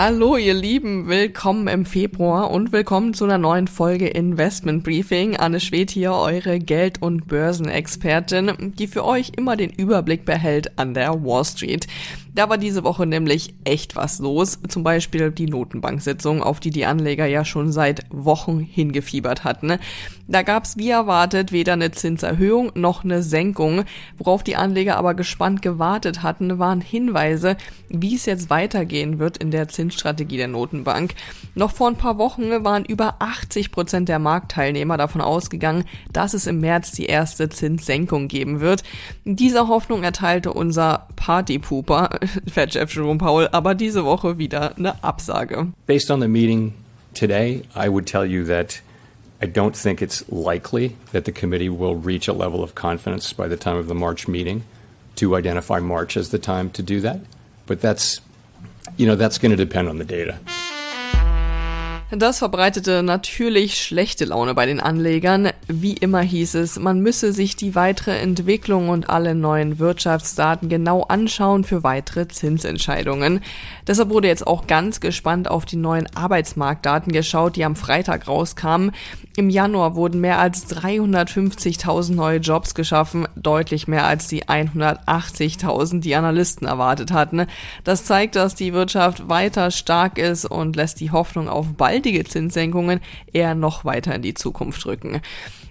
[0.00, 5.36] Hallo ihr Lieben, willkommen im Februar und willkommen zu einer neuen Folge Investment Briefing.
[5.36, 10.94] Anne Schwed hier, eure Geld- und Börsenexpertin, die für euch immer den Überblick behält an
[10.94, 11.88] der Wall Street.
[12.38, 14.60] Da war diese Woche nämlich echt was los.
[14.68, 19.80] Zum Beispiel die Notenbank-Sitzung, auf die die Anleger ja schon seit Wochen hingefiebert hatten.
[20.28, 23.82] Da gab's wie erwartet weder eine Zinserhöhung noch eine Senkung.
[24.18, 27.56] Worauf die Anleger aber gespannt gewartet hatten, waren Hinweise,
[27.88, 31.14] wie es jetzt weitergehen wird in der Zinsstrategie der Notenbank.
[31.56, 36.46] Noch vor ein paar Wochen waren über 80 Prozent der Marktteilnehmer davon ausgegangen, dass es
[36.46, 38.84] im März die erste Zinssenkung geben wird.
[39.24, 42.10] Diese Hoffnung erteilte unser Partypooper
[42.48, 45.72] Fed-Chef Jerome Powell aber diese Woche wieder eine Absage.
[45.86, 46.74] Based on the meeting
[47.14, 48.82] today, I would tell you that
[49.40, 53.48] I don't think it's likely that the committee will reach a level of confidence by
[53.48, 54.64] the time of the March meeting
[55.16, 57.20] to identify March as the time to do that.
[57.66, 58.20] But that's,
[58.96, 60.38] you know, that's going to depend on the data.
[62.10, 65.50] Das verbreitete natürlich schlechte Laune bei den Anlegern.
[65.66, 71.02] Wie immer hieß es, man müsse sich die weitere Entwicklung und alle neuen Wirtschaftsdaten genau
[71.02, 73.40] anschauen für weitere Zinsentscheidungen.
[73.86, 78.92] Deshalb wurde jetzt auch ganz gespannt auf die neuen Arbeitsmarktdaten geschaut, die am Freitag rauskamen.
[79.36, 86.16] Im Januar wurden mehr als 350.000 neue Jobs geschaffen, deutlich mehr als die 180.000, die
[86.16, 87.46] Analysten erwartet hatten.
[87.84, 93.00] Das zeigt, dass die Wirtschaft weiter stark ist und lässt die Hoffnung auf baldige Zinssenkungen
[93.32, 95.20] eher noch weiter in die Zukunft rücken.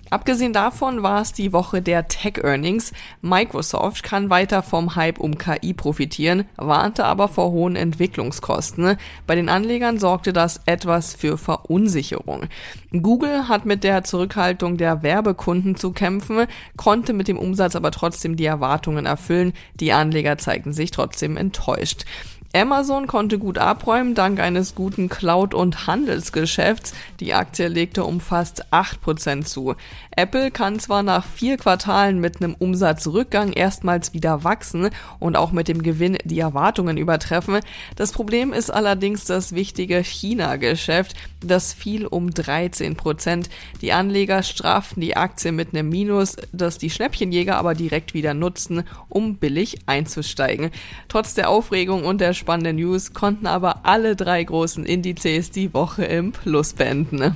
[0.10, 2.94] Abgesehen davon war es die Woche der Tech-Earnings.
[3.22, 8.98] Microsoft kann weiter vom Hype um KI profitieren, warnte aber vor hohen Entwicklungskosten.
[9.26, 12.46] Bei den Anlegern sorgte das etwas für Verunsicherung.
[12.94, 16.46] Google hat mit der Zurückhaltung der Werbekunden zu kämpfen,
[16.78, 19.52] konnte mit dem Umsatz aber trotzdem die Erwartungen erfüllen.
[19.76, 22.06] Die Anleger zeigten sich trotzdem enttäuscht.
[22.54, 26.94] Amazon konnte gut abräumen dank eines guten Cloud- und Handelsgeschäfts.
[27.20, 29.76] Die Aktie legte um fast 8% zu.
[30.16, 35.68] Apple kann zwar nach vier Quartalen mit einem Umsatzrückgang erstmals wieder wachsen und auch mit
[35.68, 37.60] dem Gewinn die Erwartungen übertreffen.
[37.98, 41.16] Das Problem ist allerdings das wichtige China-Geschäft.
[41.42, 43.50] Das fiel um 13%.
[43.82, 48.84] Die Anleger straften die Aktie mit einem Minus, das die Schnäppchenjäger aber direkt wieder nutzten,
[49.10, 50.72] um billig einzusteigen.
[51.10, 56.06] Trotz der Aufregung und der spannenden News konnten aber alle drei großen Indizes die Woche
[56.06, 57.36] im Plus beenden.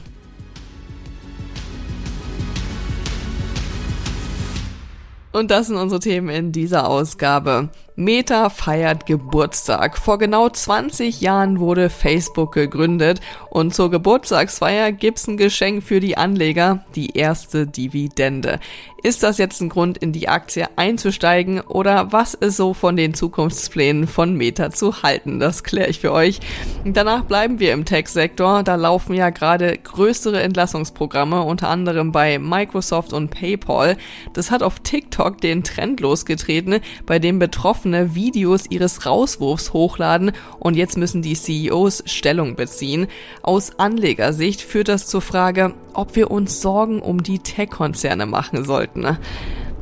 [5.34, 7.70] Und das sind unsere Themen in dieser Ausgabe.
[8.04, 9.96] Meta feiert Geburtstag.
[9.96, 16.18] Vor genau 20 Jahren wurde Facebook gegründet und zur Geburtstagsfeier gibt's ein Geschenk für die
[16.18, 18.60] Anleger, die erste Dividende.
[19.04, 23.16] Ist das jetzt ein Grund, in die Aktie einzusteigen oder was ist so von den
[23.16, 25.40] Zukunftsplänen von Meta zu halten?
[25.40, 26.40] Das kläre ich für euch.
[26.86, 28.62] Danach bleiben wir im Tech-Sektor.
[28.62, 33.98] Da laufen ja gerade größere Entlassungsprogramme, unter anderem bei Microsoft und PayPal.
[34.34, 40.76] Das hat auf TikTok den Trend losgetreten, bei dem Betroffene Videos ihres Rauswurfs hochladen und
[40.76, 43.08] jetzt müssen die CEOs Stellung beziehen.
[43.42, 48.72] Aus Anlegersicht führt das zur Frage, ob wir uns Sorgen um die Tech-Konzerne machen sollten
[48.82, 49.18] sollten.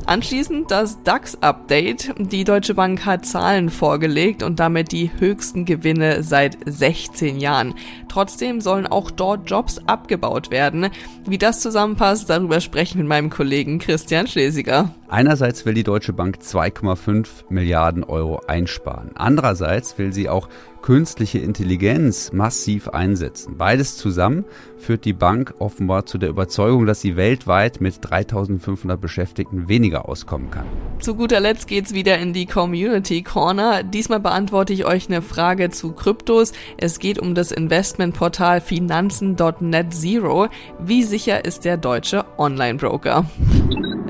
[0.06, 2.14] Anschließend das DAX-Update.
[2.18, 7.74] Die Deutsche Bank hat Zahlen vorgelegt und damit die höchsten Gewinne seit 16 Jahren.
[8.10, 10.88] Trotzdem sollen auch dort Jobs abgebaut werden.
[11.26, 14.92] Wie das zusammenpasst, darüber sprechen wir mit meinem Kollegen Christian Schlesiger.
[15.08, 19.10] Einerseits will die Deutsche Bank 2,5 Milliarden Euro einsparen.
[19.14, 20.48] Andererseits will sie auch
[20.82, 23.56] künstliche Intelligenz massiv einsetzen.
[23.56, 24.44] Beides zusammen
[24.78, 30.50] führt die Bank offenbar zu der Überzeugung, dass sie weltweit mit 3500 Beschäftigten weniger auskommen
[30.50, 30.64] kann.
[31.00, 33.82] Zu guter Letzt geht's wieder in die Community Corner.
[33.82, 36.52] Diesmal beantworte ich euch eine Frage zu Kryptos.
[36.76, 37.52] Es geht um das
[38.00, 40.48] Investmentportal Finanzen.net Zero.
[40.78, 43.26] Wie sicher ist der deutsche Online-Broker?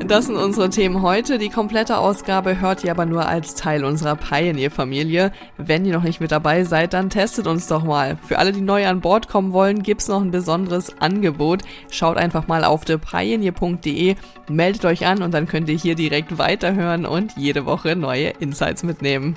[0.07, 1.39] Das sind unsere Themen heute.
[1.39, 5.33] Die komplette Ausgabe hört ihr aber nur als Teil unserer Pioneer-Familie.
[5.57, 8.17] Wenn ihr noch nicht mit dabei seid, dann testet uns doch mal.
[8.25, 11.63] Für alle, die neu an Bord kommen wollen, gibt's noch ein besonderes Angebot.
[11.91, 14.15] Schaut einfach mal auf thepioneer.de,
[14.49, 18.85] meldet euch an und dann könnt ihr hier direkt weiterhören und jede Woche neue Insights
[18.85, 19.37] mitnehmen.